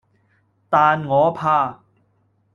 [0.67, 1.83] 但我怕